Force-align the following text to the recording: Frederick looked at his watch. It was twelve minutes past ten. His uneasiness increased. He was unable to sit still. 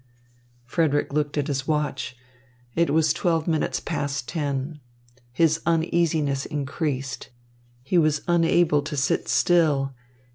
Frederick 0.65 1.13
looked 1.13 1.37
at 1.37 1.45
his 1.45 1.67
watch. 1.67 2.17
It 2.75 2.89
was 2.89 3.13
twelve 3.13 3.47
minutes 3.47 3.79
past 3.79 4.27
ten. 4.27 4.79
His 5.31 5.61
uneasiness 5.63 6.43
increased. 6.47 7.29
He 7.83 7.99
was 7.99 8.23
unable 8.27 8.81
to 8.81 8.97
sit 8.97 9.27
still. 9.27 9.93